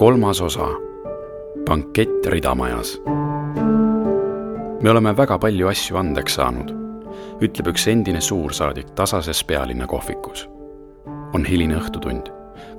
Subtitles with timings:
[0.00, 0.68] kolmas osa.
[1.66, 3.02] bankett Ridamajas.
[4.82, 6.70] me oleme väga palju asju andeks saanud,
[7.44, 10.48] ütleb üks endine suursaadik tasases pealinna kohvikus.
[11.34, 12.32] on hiline õhtutund.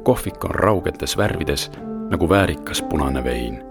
[0.04, 1.72] kohvik on raugetes värvides
[2.10, 3.64] nagu väärikas punane vein.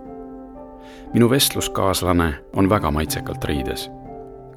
[1.14, 3.90] minu vestluskaaslane on väga maitsekalt riides.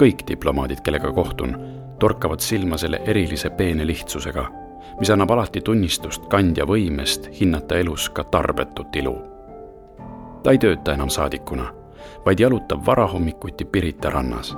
[0.03, 1.57] kõik diplomaadid, kellega kohtun,
[1.99, 4.62] torkavad silma selle erilise peene lihtsusega
[4.99, 9.17] mis annab alati tunnistust kandja võimest hinnata elus ka tarbetut ilu.
[10.43, 11.71] ta ei tööta enam saadikuna,
[12.25, 14.57] vaid jalutab varahommikuti Pirita rannas.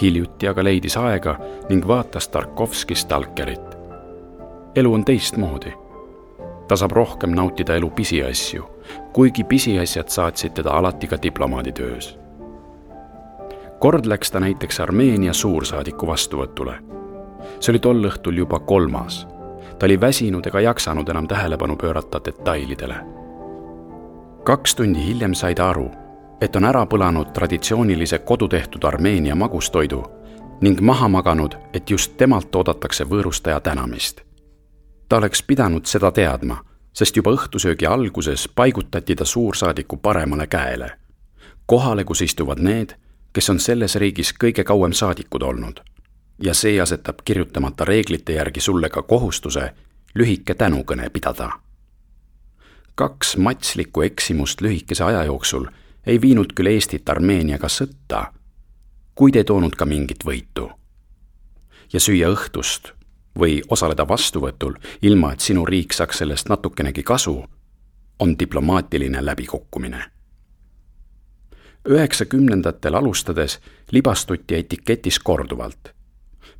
[0.00, 3.76] hiljuti aga leidis aega ning vaatas Tarkovski stalkerit.
[4.76, 5.72] elu on teistmoodi.
[6.68, 8.64] ta saab rohkem nautida elu pisiasju,
[9.12, 12.18] kuigi pisiasjad saatsid teda alati ka diplomaaditöös
[13.84, 16.78] kord läks ta näiteks Armeenia suursaadiku vastuvõtule
[17.60, 19.26] see oli tol õhtul juba kolmas.
[19.78, 22.94] ta oli väsinud ega jaksanud enam tähelepanu pöörata detailidele.
[24.44, 25.90] kaks tundi hiljem sai ta aru,
[26.40, 30.04] et on ära põlanud traditsioonilise kodutehtud Armeenia magustoidu
[30.60, 34.20] ning maha maganud, et just temalt oodatakse võõrustaja tänamist.
[35.08, 36.60] ta oleks pidanud seda teadma,
[36.92, 40.90] sest juba õhtusöögi alguses paigutati ta suursaadiku paremale käele,
[41.66, 42.94] kohale, kus istuvad need,
[43.32, 45.80] kes on selles riigis kõige kauem saadikud olnud
[46.38, 49.74] ja see asetab kirjutamata reeglite järgi sulle ka kohustuse
[50.14, 51.50] lühike tänukõne pidada.
[52.94, 55.66] kaks matslikku eksimust lühikese aja jooksul
[56.06, 58.32] ei viinud küll Eestit Armeeniaga sõtta,
[59.14, 60.70] kuid ei toonud ka mingit võitu.
[61.92, 62.92] ja süüa õhtust
[63.38, 67.44] või osaleda vastuvõtul, ilma et sinu riik saaks sellest natukenegi kasu,
[68.18, 70.04] on diplomaatiline läbikukkumine
[71.88, 73.60] üheksakümnendatel alustades
[73.92, 75.94] libastuti etiketis korduvalt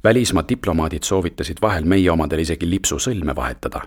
[0.04, 3.80] välismaa diplomaadid soovitasid vahel meie omadel isegi lipsusõlme vahetada.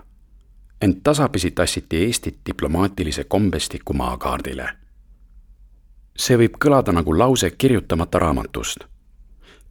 [0.80, 4.68] ent tasapisi tassiti Eestit diplomaatilise kombestiku maakaardile.
[6.16, 8.78] see võib kõlada nagu lause kirjutamata raamatust.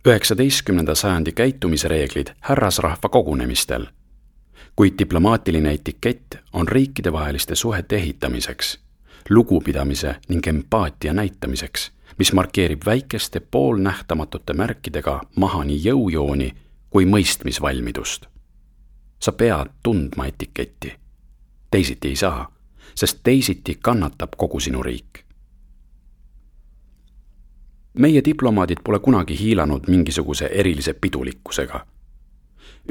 [0.08, 3.88] üheksateistkümnenda sajandi käitumisreeglid härrasrahva kogunemistel,
[4.76, 8.80] kuid diplomaatiline etikett on riikidevaheliste suhete ehitamiseks,
[9.30, 16.52] lugupidamise ning empaatia näitamiseks mis markeerib väikeste poolnähtamatute märkidega maha nii jõujooni
[16.90, 18.26] kui mõistmisvalmidust.
[19.20, 20.94] sa pead tundma etiketti.
[21.72, 22.52] teisiti ei saa,
[22.96, 25.26] sest teisiti kannatab kogu sinu riik.
[27.94, 31.86] meie diplomaadid pole kunagi hiilanud mingisuguse erilise pidulikkusega.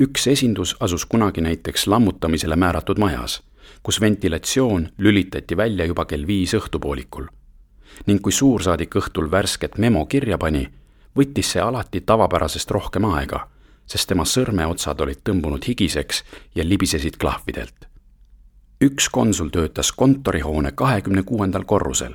[0.00, 3.42] üks esindus asus kunagi näiteks lammutamisele määratud majas,
[3.82, 7.26] kus ventilatsioon lülitati välja juba kell viis õhtupoolikul
[8.06, 10.66] ning kui suursaadik õhtul värsket memo kirja pani,
[11.16, 13.46] võttis see alati tavapärasest rohkem aega,
[13.86, 17.88] sest tema sõrmeotsad olid tõmbunud higiseks ja libisesid klahvidelt.
[18.80, 22.14] üks konsul töötas kontorihoone kahekümne kuuendal korrusel.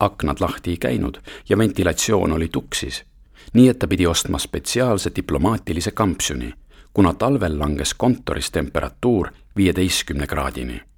[0.00, 1.18] aknad lahti ei käinud
[1.48, 3.04] ja ventilatsioon oli tuksis,
[3.52, 6.52] nii et ta pidi ostma spetsiaalse diplomaatilise kampsuni,
[6.92, 10.88] kuna talvel langes kontoris temperatuur viieteistkümne kraadini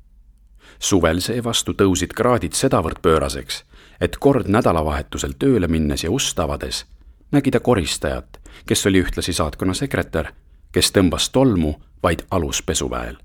[0.81, 3.63] suvel seevastu tõusid kraadid sedavõrd pööraseks,
[4.01, 6.85] et kord nädalavahetusel tööle minnes ja ust avades
[7.33, 10.33] nägi ta koristajat, kes oli ühtlasi saatkonna sekretär,
[10.73, 13.17] kes tõmbas tolmu vaid aluspesuväel.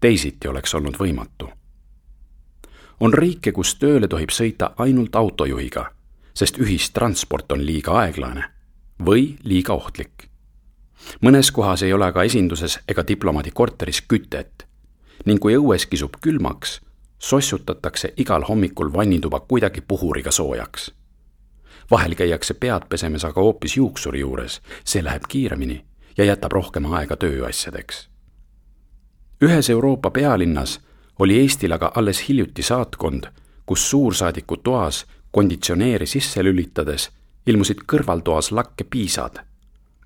[0.00, 1.48] teisiti oleks olnud võimatu.
[3.00, 5.90] on riike, kus tööle tohib sõita ainult autojuhiga,
[6.34, 8.44] sest ühistransport on liiga aeglane
[9.04, 10.28] või liiga ohtlik.
[11.22, 14.66] mõnes kohas ei ole aga esinduses ega diplomaadi korteris kütet
[15.24, 16.80] ning kui õues kisub külmaks,
[17.24, 20.92] sossutatakse igal hommikul vannituba kuidagi puhuriga soojaks.
[21.90, 25.84] vahel käiakse pead pesemas aga hoopis juuksuri juures, see läheb kiiremini
[26.16, 28.08] ja jätab rohkem aega tööasjadeks.
[29.42, 30.80] ühes Euroopa pealinnas
[31.18, 33.24] oli Eestil aga alles hiljuti saatkond,
[33.66, 37.10] kus suursaadiku toas konditsioneeri sisse lülitades
[37.46, 39.40] ilmusid kõrvaltoas lakke piisad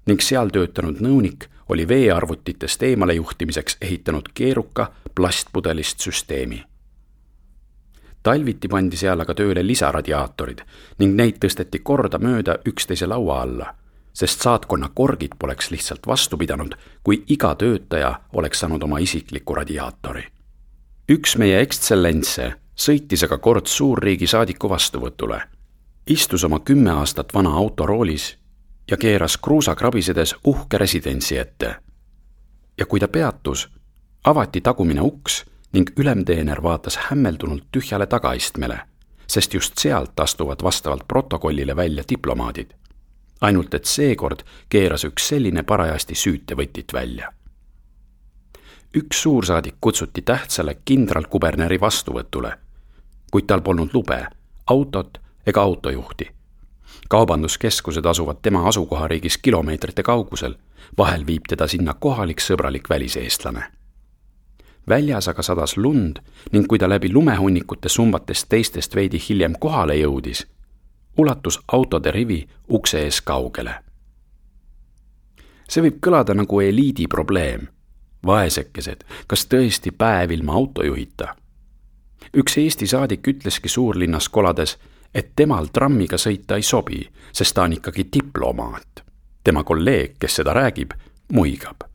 [0.06, 6.64] ning seal töötanud nõunik oli veearvutitest eemalejuhtimiseks ehitanud keeruka plastpudelist süsteemi.
[8.22, 10.62] Talviti pandi seal aga tööle lisaradiaatorid
[10.98, 13.74] ning neid tõsteti kordamööda üksteise laua alla,
[14.12, 20.24] sest saatkonna korgid poleks lihtsalt vastu pidanud, kui iga töötaja oleks saanud oma isikliku radiaatori.
[21.08, 25.40] üks meie ekstsellentse sõitis aga kord suurriigi saadiku vastuvõtule,
[26.06, 28.36] istus oma kümme aastat vana autoroolis
[28.90, 31.76] ja keeras kruusa krabisedes uhke residentsi ette.
[32.78, 33.68] ja kui ta peatus,
[34.24, 38.80] avati tagumine uks ning ülemteener vaatas hämmeldunult tühjale tagaistmele,
[39.26, 42.70] sest just sealt astuvad vastavalt protokollile välja diplomaadid.
[43.40, 47.32] ainult et seekord keeras üks selline parajasti süütevõtit välja.
[48.96, 52.52] üks suursaadik kutsuti tähtsale kindralkuberneri vastuvõtule,
[53.30, 54.26] kuid tal polnud lube,
[54.66, 56.30] autot ega autojuhti.
[57.08, 60.54] kaubanduskeskused asuvad tema asukohariigis kilomeetrite kaugusel,
[60.98, 63.77] vahel viib teda sinna kohalik sõbralik väliseestlane.
[64.88, 66.18] Väljas aga sadas lund
[66.52, 70.46] ning kui ta läbi lumehunnikute sumbatest teistest veidi hiljem kohale jõudis,
[71.18, 73.74] ulatus autode rivi ukse ees kaugele.
[75.68, 77.68] see võib kõlada nagu eliidi probleem
[78.26, 81.34] vaesekesed, kas tõesti päev ilma autojuhita?
[82.36, 84.76] üks Eesti saadik ütleski suurlinnas kolades,
[85.14, 87.02] et temal trammiga sõita ei sobi,
[87.32, 89.04] sest ta on ikkagi diplomaat.
[89.44, 90.92] tema kolleeg, kes seda räägib,
[91.32, 91.87] muigab.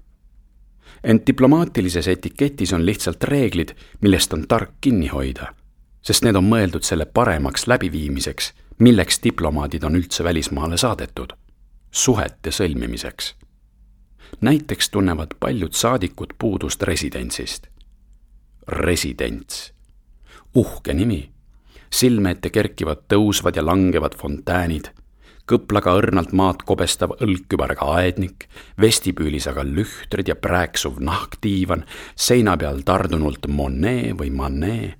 [1.03, 5.53] Ent diplomaatilises etiketis on lihtsalt reeglid, millest on tark kinni hoida,
[6.01, 11.33] sest need on mõeldud selle paremaks läbiviimiseks, milleks diplomaadid on üldse välismaale saadetud,
[11.91, 13.35] suhete sõlmimiseks.
[14.41, 17.67] Näiteks tunnevad paljud saadikud puudust residentsist.
[18.67, 19.73] residents,
[20.55, 21.31] uhke nimi,
[21.91, 24.87] silme ette kerkivad tõusvad ja langevad fontäänid,
[25.49, 28.47] kõplaga õrnalt maad kobestav õlgkübaraga aednik,
[28.79, 31.83] vestibüülis aga lühtrid ja prääksuv nahkdiivan,
[32.15, 34.97] seina peal tardunult Monet või Manet.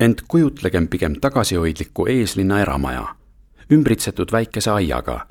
[0.00, 3.16] ent kujutlegem pigem tagasihoidlikku eeslinna eramaja,
[3.70, 5.26] ümbritsetud väikese aiaga,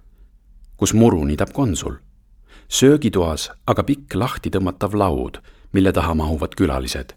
[0.77, 1.95] kus muru niidab konsul
[2.67, 5.39] söögitoas aga pikk lahti tõmmatav laud,
[5.73, 7.13] mille taha mahuvad külalised.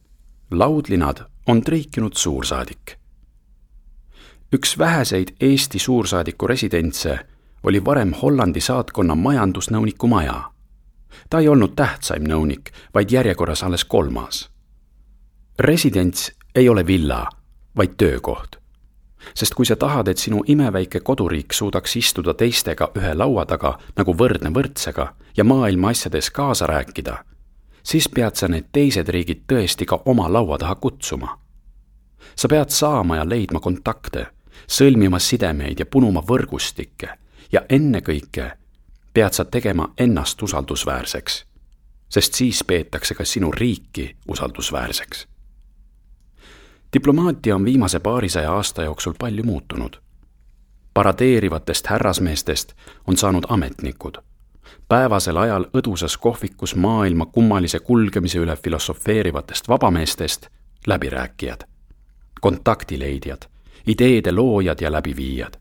[0.50, 2.99] laudlinad on treikinud suursaadik.
[4.54, 7.18] Üks väheseid Eesti suursaadiku residentse
[7.62, 10.50] oli varem Hollandi saatkonna majandusnõuniku maja.
[11.30, 14.50] ta ei olnud tähtsaim nõunik, vaid järjekorras alles kolmas.
[15.58, 17.26] residents ei ole villa,
[17.76, 18.60] vaid töökoht
[19.34, 24.14] sest kui sa tahad, et sinu imeväike koduriik suudaks istuda teistega ühe laua taga nagu
[24.16, 25.06] võrdne võrdsega
[25.36, 27.18] ja maailma asjades kaasa rääkida,
[27.82, 31.38] siis pead sa need teised riigid tõesti ka oma laua taha kutsuma.
[32.36, 34.26] sa pead saama ja leidma kontakte,
[34.66, 37.08] sõlmima sidemeid ja punuma võrgustikke
[37.52, 38.50] ja ennekõike
[39.14, 41.44] pead sa tegema ennast usaldusväärseks,
[42.08, 45.26] sest siis peetakse ka sinu riiki usaldusväärseks
[46.92, 49.96] diplomaatia on viimase paarisaja aasta jooksul palju muutunud.
[50.94, 52.72] paradeerivatest härrasmeestest
[53.06, 54.14] on saanud ametnikud.
[54.88, 60.46] päevasel ajal õdusas kohvikus maailma kummalise kulgemise üle filosofeerivatest vabameestest
[60.86, 61.60] läbirääkijad,
[62.40, 63.42] kontaktileidjad,
[63.86, 65.56] ideede loojad ja läbiviijad.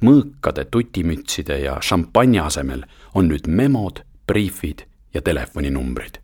[0.00, 2.84] mõõkade, tutimütside ja šampanja asemel
[3.14, 6.18] on nüüd memod, briifid ja telefoninumbrid.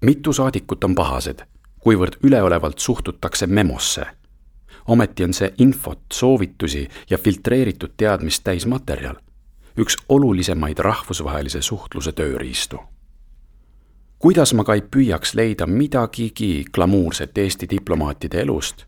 [0.00, 1.44] mitu saadikut on pahased
[1.84, 4.06] kuivõrd üleolevalt suhtutakse memosse.
[4.88, 9.16] ometi on see infot, soovitusi ja filtreeritud teadmist täis materjal,
[9.76, 12.80] üks olulisemaid rahvusvahelise suhtluse tööriistu.
[14.18, 18.86] kuidas ma ka ei püüaks leida midagigi glamuurset Eesti diplomaatide elust,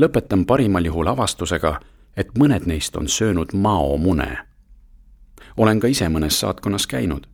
[0.00, 1.80] lõpetan parimal juhul avastusega,
[2.16, 4.38] et mõned neist on söönud maomune.
[5.56, 7.26] olen ka ise mõnes saatkonnas käinud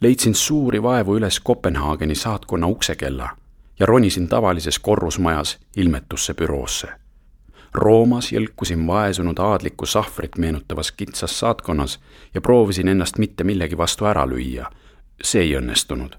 [0.00, 3.30] leidsin suuri vaevu üles Kopenhaageni saatkonna uksekella
[3.78, 6.88] ja ronisin tavalises korrusmajas ilmetusse büroosse.
[7.74, 12.00] Roomas jõlkusin vaesunud aadlikku sahvrit meenutavas kitsas saatkonnas
[12.34, 14.70] ja proovisin ennast mitte millegi vastu ära lüüa.
[15.22, 16.16] see ei õnnestunud.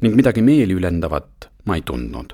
[0.00, 2.32] ning midagi meeliülendavat ma ei tundnud.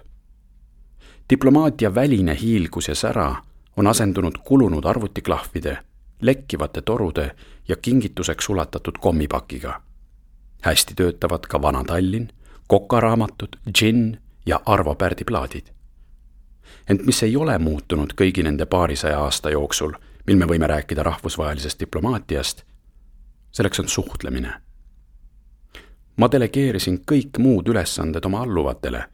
[1.30, 3.36] Diplomaatia väline hiilgus ja sära
[3.76, 5.78] on asendunud kulunud arvutiklahvide,
[6.20, 7.36] lekkivate torude
[7.68, 9.80] ja kingituseks ulatatud kommipakiga.
[10.62, 12.28] hästi töötavad ka Vana Tallinn,
[12.66, 14.16] kokaraamatud, džinn
[14.46, 15.66] ja Arvo Pärdi plaadid.
[16.88, 19.92] ent mis ei ole muutunud kõigi nende paarisaja aasta jooksul,
[20.26, 22.62] mil me võime rääkida rahvusvahelisest diplomaatiast,
[23.52, 24.52] selleks on suhtlemine.
[26.16, 29.04] ma delegeerisin kõik muud ülesanded oma alluvatele,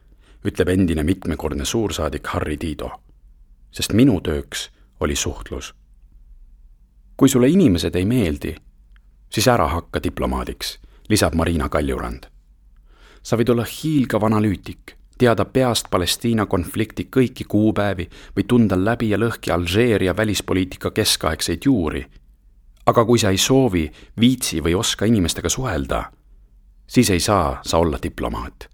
[0.45, 2.91] ütleb endine mitmekordne suursaadik Harri Tiido,
[3.71, 4.69] sest minu tööks
[4.99, 5.73] oli suhtlus.
[7.17, 8.55] kui sulle inimesed ei meeldi,
[9.29, 12.25] siis ära hakka diplomaadiks, lisab Marina Kaljurand.
[13.23, 19.17] sa võid olla hiilgav analüütik teada peast Palestiina konflikti kõiki kuupäevi või tunda läbi ja
[19.17, 22.05] lõhki Alžeeria välispoliitika keskaegseid juuri.
[22.85, 26.11] aga kui sa ei soovi, viitsi või oska inimestega suhelda,
[26.87, 28.72] siis ei saa sa olla diplomaat.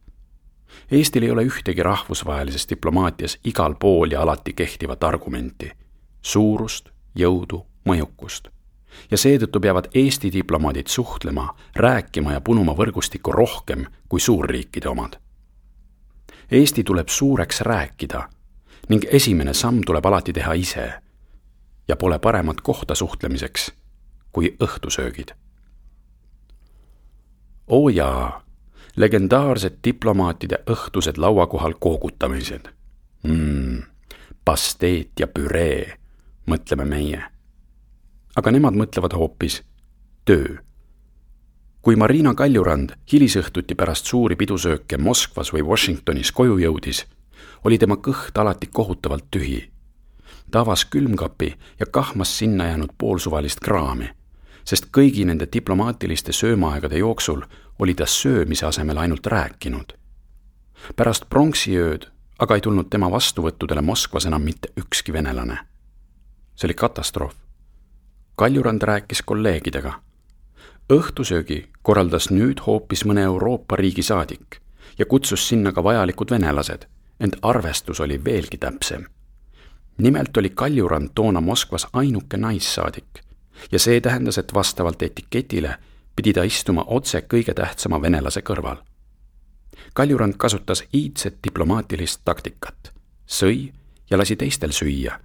[0.92, 5.72] Eestil ei ole ühtegi rahvusvahelises diplomaatias igal pool ja alati kehtivat argumenti,
[6.22, 8.50] suurust, jõudu, mõjukust
[9.12, 15.20] ja seetõttu peavad Eesti diplomaadid suhtlema, rääkima ja punuma võrgustikku rohkem kui suurriikide omad
[16.52, 18.30] Eesti tuleb suureks rääkida
[18.90, 20.94] ning esimene samm tuleb alati teha ise.
[21.88, 23.72] ja pole paremat kohta suhtlemiseks
[24.32, 25.32] kui õhtusöögid.
[27.68, 28.42] oo jaa,
[28.96, 32.70] legendaarsed diplomaatide õhtused lauakohal koogutamised
[33.24, 33.82] mm,.
[34.46, 35.94] pasteet ja püree,
[36.46, 37.24] mõtleme meie.
[38.36, 39.62] aga nemad mõtlevad hoopis
[40.26, 40.58] töö.
[41.82, 47.06] kui Marina Kaljurand hilisõhtuti pärast suuri pidusööke Moskvas või Washingtonis koju jõudis,
[47.64, 49.72] oli tema kõht alati kohutavalt tühi.
[50.52, 54.19] ta avas külmkapi ja kahmas sinna jäänud poolsuvalist kraami
[54.70, 57.42] sest kõigi nende diplomaatiliste söömaaegade jooksul
[57.80, 59.94] oli ta söömise asemel ainult rääkinud.
[60.96, 62.06] pärast pronksiööd
[62.40, 65.58] aga ei tulnud tema vastuvõttudele Moskvas enam mitte ükski venelane.
[66.56, 67.36] see oli katastroof.
[68.36, 69.94] Kaljurand rääkis kolleegidega.
[70.94, 74.62] õhtusöögi korraldas nüüd hoopis mõne Euroopa riigi saadik
[75.00, 76.86] ja kutsus sinna ka vajalikud venelased,
[77.20, 79.06] ent arvestus oli veelgi täpsem.
[79.98, 83.29] nimelt oli Kaljurand toona Moskvas ainuke naissaadik
[83.72, 85.76] ja see tähendas, et vastavalt etiketile
[86.16, 88.82] pidi ta istuma otse kõige tähtsama venelase kõrval.
[89.94, 92.92] Kaljurand kasutas iidset diplomaatilist taktikat,
[93.26, 93.72] sõi
[94.10, 95.16] ja lasi teistel süüa,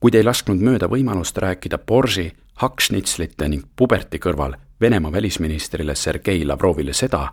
[0.00, 2.30] kuid ei lasknud mööda võimalust rääkida Borži,
[2.62, 7.32] hakkšnitslite ning puberti kõrval Venemaa välisministrile Sergei Lavrovile seda,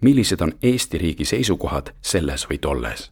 [0.00, 3.10] millised on Eesti riigi seisukohad selles või tolles.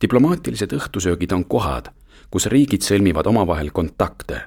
[0.00, 1.88] diplomaatilised õhtusöögid on kohad,
[2.30, 4.42] kus riigid sõlmivad omavahel kontakte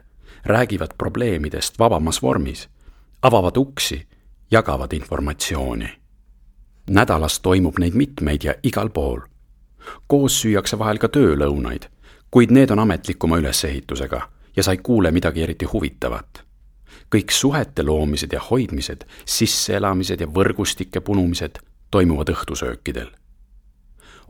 [0.48, 2.70] räägivad probleemidest vabamas vormis,
[3.22, 4.08] avavad uksi,
[4.52, 5.90] jagavad informatsiooni.
[6.90, 9.20] nädalas toimub neid mitmeid ja igal pool.
[10.08, 11.88] koos süüakse vahel ka töölõunaid,
[12.32, 14.22] kuid need on ametlikuma ülesehitusega
[14.56, 16.44] ja sa ei kuule midagi eriti huvitavat.
[17.16, 21.60] kõik suhete loomised ja hoidmised, sisseelamised ja võrgustike punumised
[21.92, 23.08] toimuvad õhtusöökidel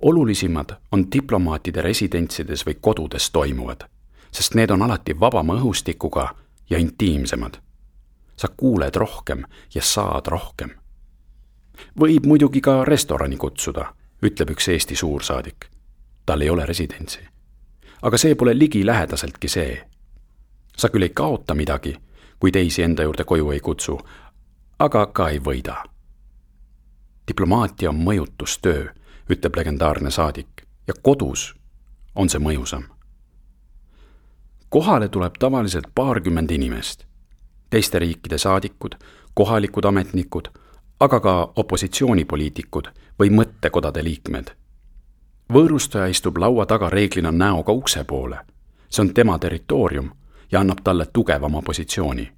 [0.02, 3.97] olulisimad on diplomaatide residentsides või kodudes toimuvad
[4.32, 6.30] sest need on alati vabama õhustikuga
[6.70, 7.54] ja intiimsemad.
[8.38, 9.44] sa kuuled rohkem
[9.76, 10.70] ja saad rohkem.
[12.00, 15.70] võib muidugi ka restorani kutsuda, ütleb üks Eesti suursaadik.
[16.26, 17.20] tal ei ole residentsi.
[18.02, 19.88] aga see pole ligilähedaseltki see.
[20.78, 21.98] sa küll ei kaota midagi,
[22.40, 24.00] kui teisi enda juurde koju ei kutsu,
[24.80, 25.84] aga ka ei võida.
[27.28, 28.88] diplomaatia on mõjutustöö,
[29.30, 31.56] ütleb legendaarne saadik ja kodus
[32.16, 32.97] on see mõjusam
[34.70, 37.04] kohale tuleb tavaliselt paarkümmend inimest.
[37.70, 38.92] teiste riikide saadikud,
[39.34, 40.48] kohalikud ametnikud,
[41.00, 42.88] aga ka opositsioonipoliitikud
[43.20, 44.52] või mõttekodade liikmed.
[45.54, 48.38] võõrustaja istub laua taga reeglina näoga ukse poole.
[48.90, 50.12] see on tema territoorium
[50.52, 52.32] ja annab talle tugevama positsiooni.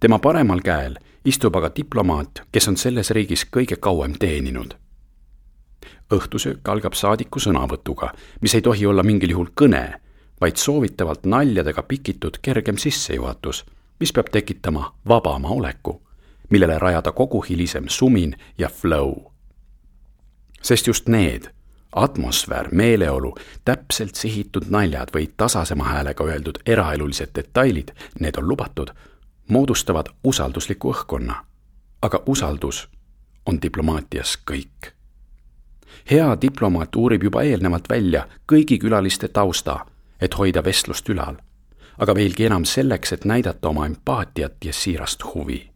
[0.00, 4.74] tema paremal käel istub aga diplomaat, kes on selles riigis kõige kauem teeninud
[6.12, 10.00] õhtusöök algab saadiku sõnavõtuga, mis ei tohi olla mingil juhul kõne
[10.40, 13.64] vaid soovitavalt naljadega pikitud kergem sissejuhatus,
[14.00, 16.02] mis peab tekitama vabama oleku,
[16.50, 19.14] millele rajada kogu hilisem sumin ja flow.
[20.62, 21.42] sest just need,
[21.92, 27.90] atmosfäär, meeleolu, täpselt sihitud naljad või tasasema häälega öeldud eraelulised detailid,
[28.20, 28.90] need on lubatud,
[29.48, 31.34] moodustavad usaldusliku õhkkonna.
[32.02, 32.88] aga usaldus
[33.46, 34.92] on diplomaatias kõik.
[36.10, 39.86] hea diplomaat uurib juba eelnevalt välja kõigi külaliste tausta
[40.20, 41.36] et hoida vestlust ülal,
[41.98, 45.70] aga veelgi enam selleks, et näidata oma empaatiat ja siirast huvi.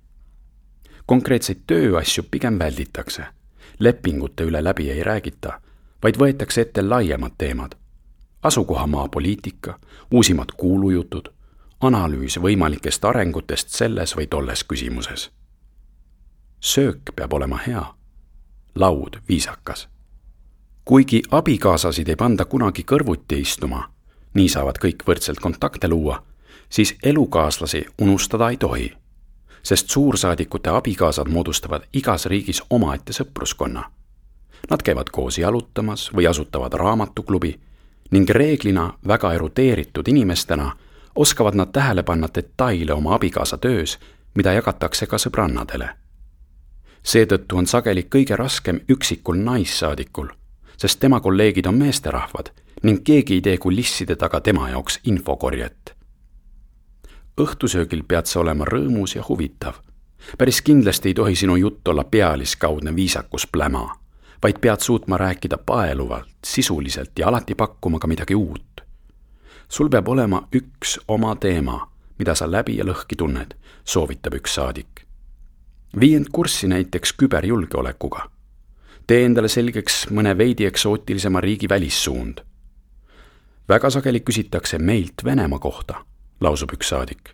[1.07, 3.25] konkreetseid tööasju pigem välditakse,
[3.79, 5.61] lepingute üle läbi ei räägita,
[6.03, 7.75] vaid võetakse ette laiemad teemad.
[8.43, 9.79] asukohamaa poliitika,
[10.11, 11.29] uusimad kuulujutud,
[11.81, 15.31] analüüs võimalikest arengutest selles või tolles küsimuses.
[16.61, 17.95] söök peab olema hea,
[18.75, 19.89] laud viisakas
[20.85, 23.93] kuigi abikaasasid ei panda kunagi kõrvuti istuma
[24.35, 26.23] nii saavad kõik võrdselt kontakte luua,
[26.69, 28.93] siis elukaaslasi unustada ei tohi.
[29.63, 33.83] sest suursaadikute abikaasad moodustavad igas riigis omaette sõpruskonna.
[34.71, 37.61] Nad käivad koos jalutamas või asutavad raamatuklubi
[38.11, 40.77] ning reeglina väga erudeeritud inimestena
[41.15, 43.99] oskavad nad tähele panna detaile oma abikaasa töös,
[44.35, 45.89] mida jagatakse ka sõbrannadele.
[47.03, 50.29] seetõttu on sageli kõige raskem üksikul naissaadikul,
[50.77, 52.51] sest tema kolleegid on meesterahvad
[52.83, 55.95] ning keegi ei tee kulisside taga tema jaoks infokorjet.
[57.41, 59.75] õhtusöögil pead sa olema rõõmus ja huvitav.
[60.39, 63.97] päris kindlasti ei tohi sinu jutt olla pealiskaudne viisakuspläma,
[64.43, 68.81] vaid pead suutma rääkida paeluvalt, sisuliselt ja alati pakkuma ka midagi uut.
[69.69, 75.07] sul peab olema üks oma teema, mida sa läbi ja lõhki tunned, soovitab üks saadik.
[76.01, 78.31] vii end kurssi näiteks küberjulgeolekuga
[79.07, 82.41] tee endale selgeks mõne veidi eksootilisema riigi välissuund
[83.69, 86.05] väga sageli küsitakse meilt Venemaa kohta,
[86.41, 87.31] lausub üks saadik.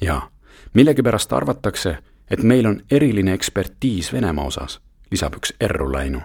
[0.00, 0.30] ja
[0.74, 1.98] millegipärast arvatakse,
[2.30, 4.80] et meil on eriline ekspertiis Venemaa osas,
[5.10, 6.20] lisab üks erru läinu.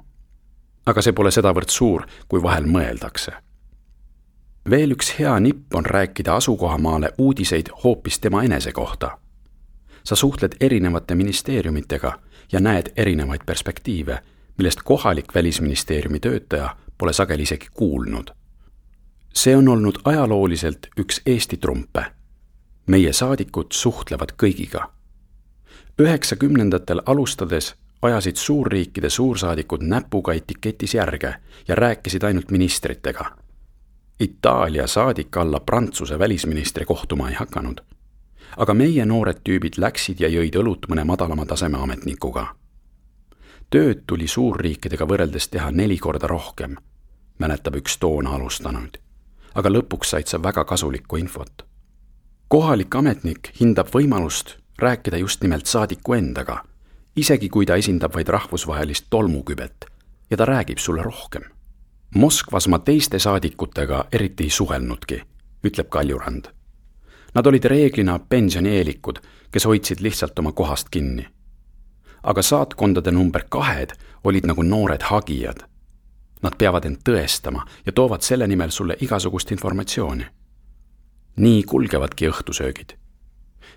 [0.86, 3.32] aga see pole sedavõrd suur, kui vahel mõeldakse.
[4.70, 9.18] veel üks hea nipp on rääkida asukohamaale uudiseid hoopis tema enese kohta.
[10.04, 12.20] sa suhtled erinevate ministeeriumitega
[12.52, 14.20] ja näed erinevaid perspektiive,
[14.58, 18.39] millest kohalik välisministeeriumi töötaja pole sageli isegi kuulnud.
[19.34, 22.06] See on olnud ajalooliselt üks Eesti trumpe.
[22.88, 24.90] meie saadikud suhtlevad kõigiga.
[26.00, 31.36] üheksakümnendatel alustades ajasid suurriikide suursaadikud näpuga etiketis järge
[31.68, 33.26] ja rääkisid ainult ministritega.
[34.20, 37.82] Itaalia saadik alla Prantsuse välisministri kohtuma ei hakanud.
[38.58, 42.60] aga meie noored tüübid läksid ja jõid õlut mõne madalama taseme ametnikuga
[43.70, 46.76] tööd tuli suurriikidega võrreldes teha neli korda rohkem,
[47.40, 48.98] mäletab üks toona alustanuid.
[49.56, 51.66] Aga lõpuks said sa väga kasulikku infot.
[52.48, 56.64] kohalik ametnik hindab võimalust rääkida just nimelt saadiku endaga,
[57.16, 59.86] isegi kui ta esindab vaid rahvusvahelist tolmukübet
[60.30, 61.44] ja ta räägib sulle rohkem.
[62.16, 65.22] Moskvas ma teiste saadikutega eriti ei suhelnudki,
[65.64, 66.46] ütleb Kaljurand.
[67.36, 69.20] Nad olid reeglina pensionieelikud,
[69.52, 71.28] kes hoidsid lihtsalt oma kohast kinni
[72.24, 75.64] aga saatkondade number kahed olid nagu noored hagijad.
[76.42, 80.26] Nad peavad end tõestama ja toovad selle nimel sulle igasugust informatsiooni.
[81.36, 82.98] nii kulgevadki õhtusöögid.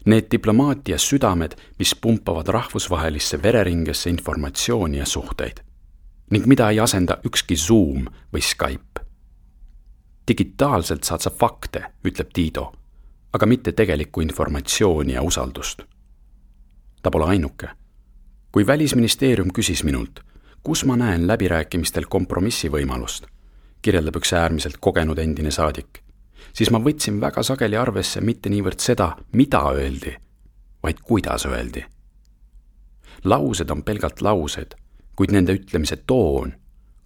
[0.04, 5.62] Need diplomaatia südamed, mis pumpavad rahvusvahelisse vereringesse informatsiooni ja suhteid
[6.30, 9.00] ning mida ei asenda ükski Zoom või Skype.
[10.28, 12.72] digitaalselt saad sa fakte, ütleb Tiido,
[13.32, 15.82] aga mitte tegelikku informatsiooni ja usaldust.
[17.02, 17.68] ta pole ainuke
[18.52, 20.20] kui Välisministeerium küsis minult,
[20.62, 23.26] kus ma näen läbirääkimistel kompromissi võimalust,
[23.82, 26.02] kirjeldab üks äärmiselt kogenud endine saadik,
[26.52, 30.14] siis ma võtsin väga sageli arvesse mitte niivõrd seda, mida öeldi,
[30.82, 31.84] vaid kuidas öeldi.
[33.24, 34.74] laused on pelgalt laused,
[35.16, 36.54] kuid nende ütlemise toon,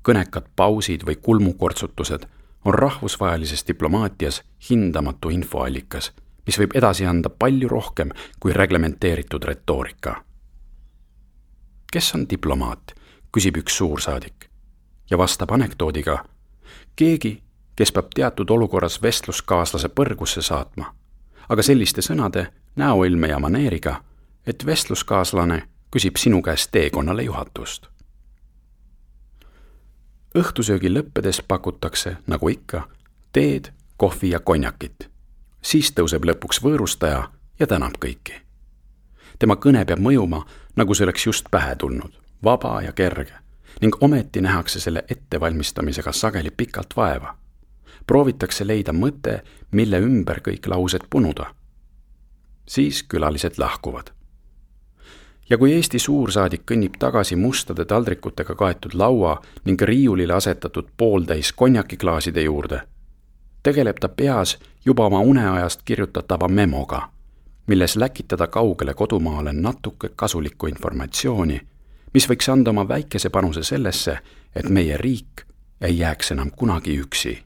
[0.03, 2.27] kõnekad pausid või kulmukortsutused
[2.65, 6.13] on rahvusvahelises diplomaatias hindamatu infoallikas,
[6.47, 10.23] mis võib edasi anda palju rohkem kui reglementeeritud retoorika.
[11.93, 12.95] Kes on diplomaat,
[13.33, 14.51] küsib üks suursaadik
[15.11, 16.25] ja vastab anekdoodiga.
[16.97, 17.43] keegi,
[17.77, 20.95] kes peab teatud olukorras vestluskaaslase põrgusse saatma,
[21.49, 24.03] aga selliste sõnade, näoilme ja maneeriga,
[24.47, 27.87] et vestluskaaslane küsib sinu käest teekonnale juhatust.
[30.35, 32.89] õhtusöögi lõppedes pakutakse, nagu ikka,
[33.33, 35.11] teed, kohvi ja konjakit.
[35.63, 38.47] siis tõuseb lõpuks võõrustaja ja tänab kõiki
[39.39, 40.43] tema kõne peab mõjuma,
[40.77, 42.13] nagu see oleks just pähe tulnud,
[42.45, 43.33] vaba ja kerge
[43.81, 47.37] ning ometi nähakse selle ettevalmistamisega sageli pikalt vaeva.
[48.07, 51.47] proovitakse leida mõte, mille ümber kõik laused punuda.
[52.69, 54.11] siis külalised lahkuvad.
[55.51, 62.43] ja kui Eesti suursaadik kõnnib tagasi mustade taldrikutega kaetud laua ning riiulile asetatud pooltäis konjakiklaaside
[62.43, 62.81] juurde,
[63.63, 67.17] tegeleb ta peas juba oma uneajast kirjutatava memoga
[67.67, 71.61] milles läkitada kaugele kodumaale natuke kasulikku informatsiooni,
[72.17, 74.15] mis võiks anda oma väikese panuse sellesse,
[74.57, 75.43] et meie riik
[75.85, 77.43] ei jääks enam kunagi üksi.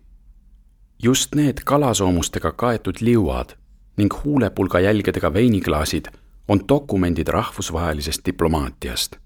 [1.03, 3.57] just need kalasoomustega kaetud liuad
[3.97, 6.07] ning huulepulga jälgedega veiniklaasid
[6.49, 9.17] on dokumendid rahvusvahelisest diplomaatiast.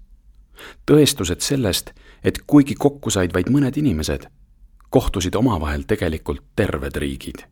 [0.91, 1.91] tõestused sellest,
[2.23, 4.25] et kuigi kokku said vaid mõned inimesed,
[4.89, 7.45] kohtusid omavahel tegelikult terved riigid.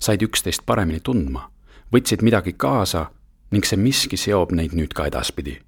[0.00, 1.50] said üksteist paremini tundma
[1.92, 3.10] võtsid midagi kaasa
[3.50, 5.67] ning see miski seob neid nüüd ka edaspidi.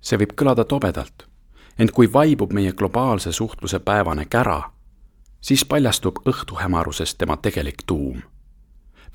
[0.00, 1.26] See võib kõlada tobedalt,
[1.78, 4.62] ent kui vaibub meie globaalse suhtluse päevane kära,
[5.40, 8.22] siis paljastub õhtuhämaruses tema tegelik tuum.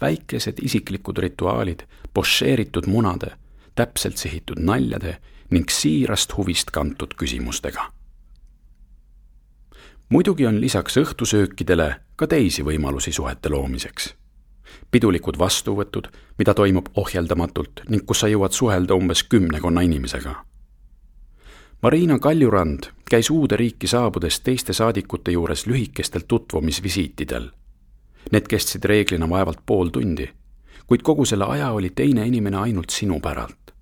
[0.02, 3.32] väikesed isiklikud rituaalid, pošeeritud munade,
[3.76, 5.17] täpselt sihitud naljade
[5.50, 7.91] ning siirast huvist kantud küsimustega.
[10.10, 14.13] muidugi on lisaks õhtusöökidele ka teisi võimalusi suhete loomiseks
[14.91, 20.36] pidulikud vastuvõtud, mida toimub ohjeldamatult ning kus sa jõuad suhelda umbes kümnekonna inimesega.
[21.84, 27.50] Marina Kaljurand käis uude riiki saabudes teiste saadikute juures lühikestel tutvumisvisiitidel.
[28.32, 30.30] Need kestsid reeglina vaevalt pool tundi,
[30.88, 33.74] kuid kogu selle aja oli teine inimene ainult sinu päralt.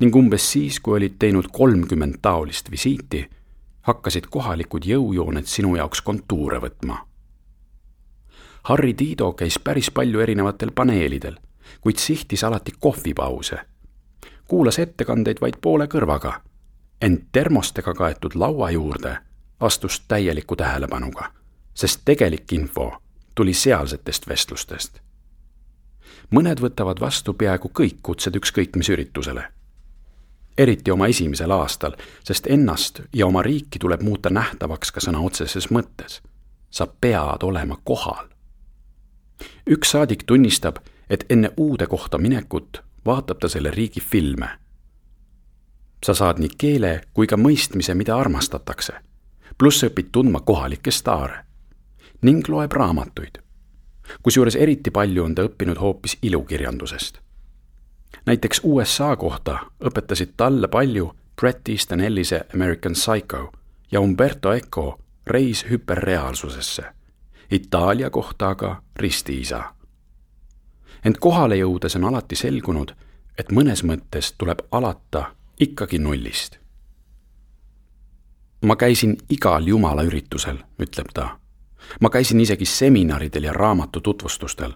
[0.00, 3.28] ning umbes siis, kui olid teinud kolmkümmend taolist visiiti,
[3.82, 6.98] hakkasid kohalikud jõujooned sinu jaoks kontuure võtma
[8.62, 11.36] Harri Tiido käis päris palju erinevatel paneelidel,
[11.80, 13.58] kuid sihtis alati kohvipause.
[14.44, 16.40] kuulas ettekandeid vaid poole kõrvaga,
[17.02, 19.18] ent termostega kaetud laua juurde
[19.60, 21.32] astus täieliku tähelepanuga,
[21.74, 23.02] sest tegelik info
[23.34, 25.00] tuli sealsetest vestlustest.
[26.30, 29.44] mõned võtavad vastu peaaegu kõik kutsed ükskõik mis üritusele.
[30.58, 31.92] eriti oma esimesel aastal,
[32.24, 36.20] sest ennast ja oma riiki tuleb muuta nähtavaks ka sõna otseses mõttes.
[36.70, 38.26] sa pead olema kohal.
[39.70, 40.76] üks saadik tunnistab,
[41.10, 44.48] et enne uude kohta minekut vaatab ta selle riigi filme.
[46.04, 48.92] Sa saad nii keele kui ka mõistmise, mida armastatakse.
[49.58, 51.44] pluss õpid tundma kohalikke staare
[52.22, 53.42] ning loeb raamatuid
[54.22, 57.18] kusjuures eriti palju on ta õppinud hoopis ilukirjandusest.
[58.26, 63.52] näiteks USA kohta õpetasid talle palju Bret Easton Ellise American Psycho
[63.92, 66.82] ja Umberto Eco Reis hüperreaalsusesse,
[67.50, 69.74] Itaalia kohta aga Ristiisa.
[71.04, 72.92] ent kohale jõudes on alati selgunud,
[73.38, 76.58] et mõnes mõttes tuleb alata ikkagi nullist.
[78.64, 81.42] ma käisin igal jumala üritusel, ütleb ta
[82.00, 84.72] ma käisin isegi seminaridel ja raamatu tutvustustel.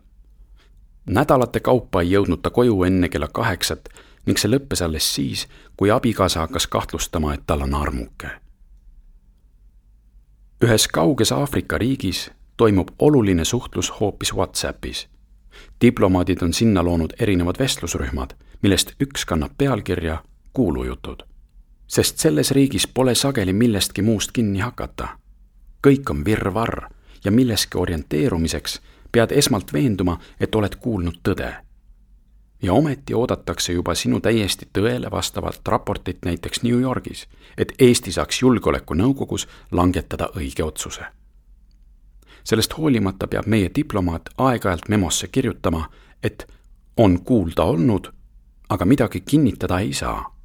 [1.07, 3.89] nädalate kaupa ei jõudnud ta koju enne kella kaheksat
[4.27, 5.47] ning see lõppes alles siis,
[5.77, 8.31] kui abikaasa hakkas kahtlustama, et tal on armuke.
[10.65, 15.09] ühes kauges Aafrika riigis toimub oluline suhtlus hoopis Whatsappis.
[15.81, 20.23] diplomaadid on sinna loonud erinevad vestlusrühmad, millest üks kannab pealkirja
[20.57, 21.17] Kuulujutud.
[21.87, 25.09] sest selles riigis pole sageli millestki muust kinni hakata.
[25.87, 26.89] kõik on virvarr
[27.25, 28.81] ja milleski orienteerumiseks
[29.13, 31.55] pead esmalt veenduma, et oled kuulnud tõde.
[32.63, 37.27] ja ometi oodatakse juba sinu täiesti tõele vastavat raportit näiteks New Yorgis,
[37.59, 41.05] et Eesti saaks Julgeolekunõukogus langetada õige otsuse.
[42.45, 45.89] sellest hoolimata peab meie diplomaat aeg-ajalt memosse kirjutama,
[46.23, 46.49] et
[46.97, 48.09] on kuulda olnud,
[48.69, 50.36] aga midagi kinnitada ei saa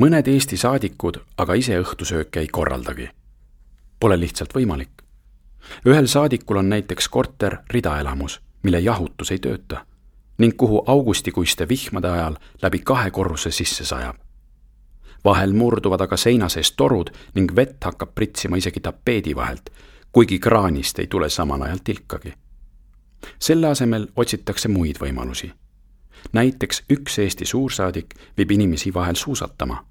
[0.00, 3.10] mõned Eesti saadikud aga ise õhtusööke ei korraldagi
[4.00, 4.90] pole lihtsalt võimalik.
[5.86, 9.84] ühel saadikul on näiteks korter ridaelamus, mille jahutus ei tööta
[10.38, 14.16] ning kuhu augustikuiste vihmade ajal läbi kahe korruse sisse sajab.
[15.24, 19.70] vahel murduvad aga seina sees torud ning vett hakkab pritsima isegi tapeedi vahelt,
[20.12, 22.32] kuigi kraanist ei tule samal ajal tilkagi.
[23.38, 25.52] selle asemel otsitakse muid võimalusi.
[26.32, 29.89] näiteks üks Eesti suursaadik viib inimesi vahel suusatama.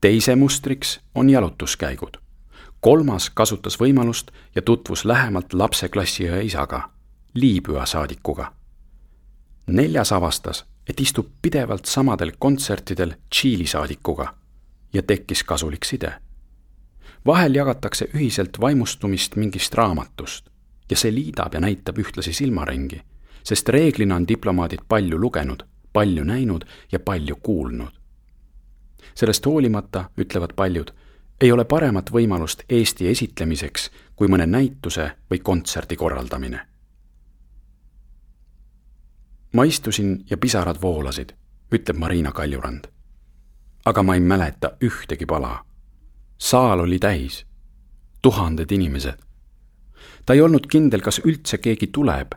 [0.00, 2.16] Teise mustriks on jalutuskäigud
[2.86, 6.90] kolmas kasutas võimalust ja tutvus lähemalt lapse klassiõe isaga,
[7.34, 8.52] Liibüa saadikuga.
[9.66, 14.34] neljas avastas, et istub pidevalt samadel kontsertidel Tšiili saadikuga
[14.92, 16.12] ja tekkis kasulik side.
[17.26, 20.48] vahel jagatakse ühiselt vaimustumist mingist raamatust
[20.90, 23.02] ja see liidab ja näitab ühtlasi silmaringi,
[23.42, 27.92] sest reeglina on diplomaadid palju lugenud, palju näinud ja palju kuulnud.
[29.14, 30.92] Sellest hoolimata, ütlevad paljud
[31.40, 36.60] ei ole paremat võimalust Eesti esitlemiseks kui mõne näituse või kontserdi korraldamine.
[39.52, 41.32] ma istusin ja pisarad voolasid,
[41.72, 42.84] ütleb Marina Kaljurand.
[43.84, 45.64] aga ma ei mäleta ühtegi pala.
[46.38, 47.46] saal oli täis,
[48.22, 49.18] tuhanded inimesed.
[50.26, 52.32] ta ei olnud kindel, kas üldse keegi tuleb,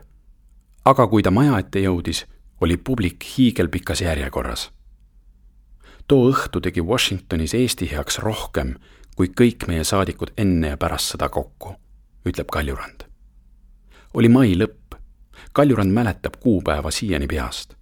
[0.84, 2.26] aga kui ta maja ette jõudis,
[2.60, 4.70] oli publik hiigelpikas järjekorras
[6.10, 8.74] too õhtu tegi Washingtonis Eesti heaks rohkem
[9.16, 11.74] kui kõik meie saadikud enne ja pärast seda kokku,
[12.26, 13.04] ütleb Kaljurand.
[14.14, 14.96] oli mai lõpp.
[15.52, 17.74] Kaljurand mäletab kuupäeva siiani peast.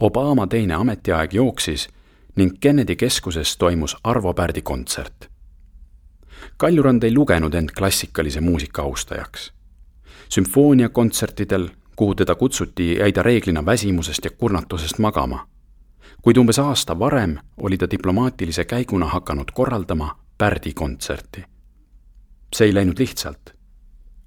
[0.00, 1.88] Obama teine ametiaeg jooksis
[2.36, 5.30] ning Kennedy keskuses toimus Arvo Pärdi kontsert.
[6.56, 9.52] Kaljurand ei lugenud end klassikalise muusika austajaks.
[10.28, 15.51] sümfooniakontsertidel, kuhu teda kutsuti, jäi ta reeglina väsimusest ja kurnatusest magama
[16.22, 21.44] kuid umbes aasta varem oli ta diplomaatilise käiguna hakanud korraldama Pärdi kontserti.
[22.54, 23.54] see ei läinud lihtsalt.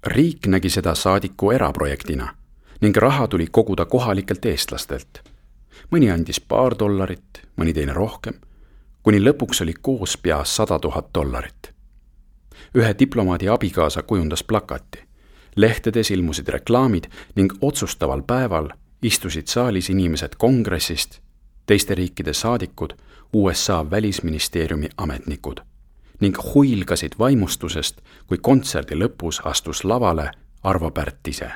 [0.06, 2.34] riik nägi seda saadiku eraprojektina
[2.80, 5.20] ning raha tuli koguda kohalikelt eestlastelt.
[5.92, 8.34] mõni andis paar dollarit, mõni teine rohkem,
[9.02, 11.74] kuni lõpuks oli koos pea sada tuhat dollarit.
[12.74, 14.98] ühe diplomaadi abikaasa kujundas plakati.
[15.56, 18.68] lehtedes ilmusid reklaamid ning otsustaval päeval
[19.02, 21.25] istusid saalis inimesed kongressist
[21.66, 22.90] teiste riikide saadikud,
[23.32, 25.60] USA välisministeeriumi ametnikud
[26.20, 30.30] ning huilgasid vaimustusest, kui kontserdi lõpus astus lavale
[30.62, 31.50] Arvo Pärt ise.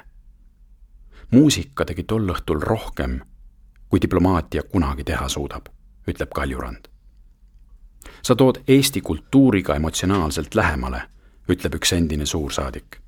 [1.31, 3.21] muusika tegi tol õhtul rohkem,
[3.89, 5.67] kui diplomaatia kunagi teha suudab,
[6.09, 6.89] ütleb Kaljurand.
[8.23, 11.03] sa tood Eesti kultuuriga emotsionaalselt lähemale,
[11.49, 13.01] ütleb üks endine suursaadik.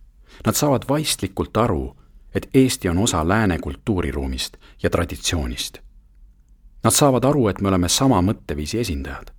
[0.46, 1.96] Nad saavad vaistlikult aru,
[2.34, 5.78] et Eesti on osa lääne kultuuriruumist ja traditsioonist
[6.84, 9.30] Nad saavad aru, et me oleme sama mõtteviisi esindajad.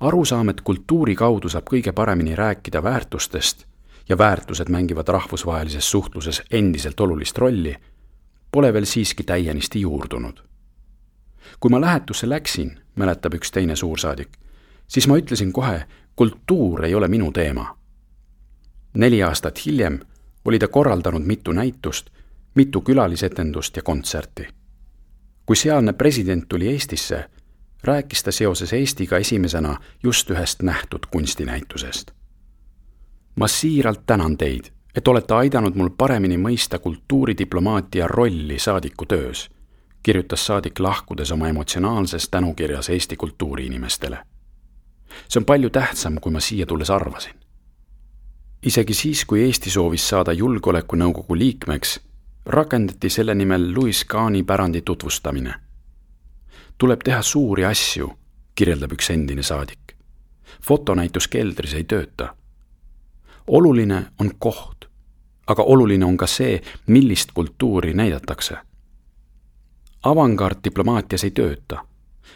[0.00, 3.66] arusaam, et kultuuri kaudu saab kõige paremini rääkida väärtustest
[4.08, 7.76] ja väärtused mängivad rahvusvahelises suhtluses endiselt olulist rolli,
[8.52, 10.40] pole veel siiski täienisti juurdunud.
[11.60, 14.28] kui ma lähetusse läksin, mäletab üks teine suursaadik,
[14.88, 17.76] siis ma ütlesin kohe, kultuur ei ole minu teema.
[18.94, 20.00] neli aastat hiljem
[20.44, 22.10] oli ta korraldanud mitu näitust,
[22.54, 24.48] mitu külalisetendust ja kontserti.
[25.50, 27.30] Kui sealne president tuli Eestisse,
[27.84, 32.10] rääkis ta seoses Eestiga esimesena just ühest nähtud kunstinäitusest.
[33.36, 39.50] ma siiralt tänan teid, et olete aidanud mul paremini mõista kultuuridiplomaatia rolli saadiku töös,
[40.02, 44.18] kirjutas saadik lahkudes oma emotsionaalses tänukirjas Eesti kultuuriinimestele.
[45.28, 47.34] see on palju tähtsam, kui ma siia tulles arvasin.
[48.62, 52.00] isegi siis, kui Eesti soovis saada Julgeolekunõukogu liikmeks,
[52.50, 55.54] rakendati selle nimel Louis Kahni pärandi tutvustamine
[56.80, 58.08] tuleb teha suuri asju,
[58.54, 59.96] kirjeldab üks endine saadik.
[60.62, 62.34] fotonäitus keldris ei tööta.
[63.46, 64.88] oluline on koht,
[65.46, 68.56] aga oluline on ka see, millist kultuuri näidatakse.
[70.02, 71.84] avangard diplomaatias ei tööta.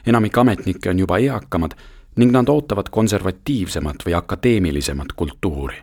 [0.06, 1.72] enamik ametnikke on juba eakamad
[2.16, 5.82] ning nad ootavad konservatiivsemat või akadeemilisemat kultuuri.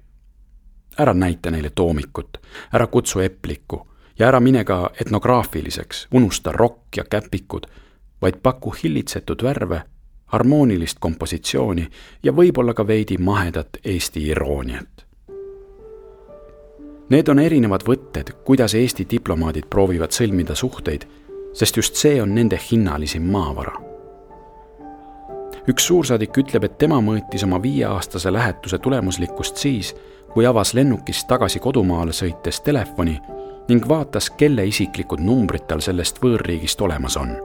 [1.00, 2.38] ära näita neile toomikut,
[2.74, 3.88] ära kutsu eplikku
[4.20, 7.68] ja ära mine ka etnograafiliseks, unusta rokk ja käpikud
[8.22, 9.82] vaid paku hillitsetud värve,
[10.26, 11.88] harmoonilist kompositsiooni
[12.24, 15.06] ja võib-olla ka veidi mahedat Eesti irooniat.
[17.10, 21.04] Need on erinevad võtted, kuidas Eesti diplomaadid proovivad sõlmida suhteid,
[21.54, 23.74] sest just see on nende hinnalisim maavara.
[25.70, 29.94] üks suursaadik ütleb, et tema mõõtis oma viieaastase lähetuse tulemuslikkust siis,
[30.34, 33.20] kui avas lennukist tagasi kodumaale sõites telefoni
[33.68, 37.38] ning vaatas, kelle isiklikud numbrid tal sellest võõrriigist olemas on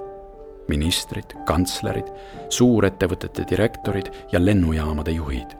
[0.68, 2.06] ministrid, kantslerid,
[2.48, 5.56] suurettevõtete direktorid ja lennujaamade juhid.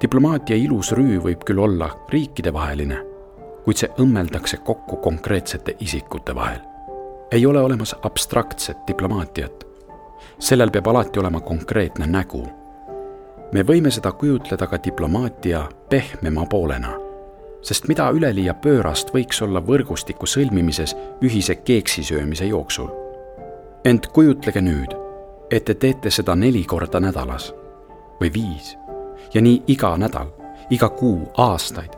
[0.00, 3.02] diplomaatia ilus rüü võib küll olla riikidevaheline,
[3.64, 6.60] kuid see õmmeldakse kokku konkreetsete isikute vahel.
[7.32, 9.64] ei ole olemas abstraktset diplomaatiat.
[10.38, 12.48] sellel peab alati olema konkreetne nägu.
[13.52, 17.09] me võime seda kujutleda ka diplomaatia pehmema poolena
[17.62, 22.90] sest mida üleliia pöörast võiks olla võrgustiku sõlmimises ühise keeksi söömise jooksul
[23.84, 24.92] ent kujutlege nüüd,
[25.50, 27.48] et te teete seda neli korda nädalas
[28.20, 28.74] või viis
[29.34, 30.28] ja nii iga nädal,
[30.70, 31.94] iga kuu, aastaid,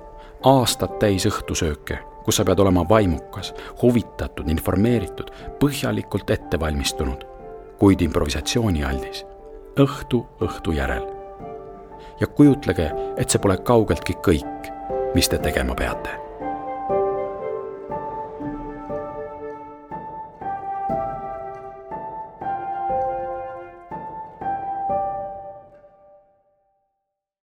[0.46, 3.50] aastad täis õhtusööke, kus sa pead olema vaimukas,
[3.82, 7.24] huvitatud, informeeritud, põhjalikult ette valmistunud,
[7.80, 9.24] kuid improvisatsioonialdis,
[9.82, 11.08] õhtu õhtu järel.
[12.20, 14.71] ja kujutlege, et see pole kaugeltki kõik,
[15.14, 16.10] mis te tegema peate